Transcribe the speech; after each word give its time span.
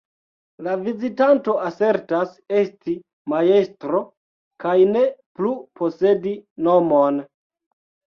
La 0.67 0.71
vizitanto 0.83 1.53
asertas 1.65 2.31
esti 2.61 2.95
"Majstro" 3.33 3.99
kaj 4.65 4.73
ne 4.95 5.03
plu 5.37 5.53
posedi 5.81 6.33
nomon. 6.69 7.21